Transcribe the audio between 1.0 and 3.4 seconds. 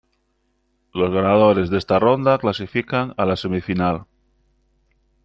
ganadores de esta ronda clasifican a la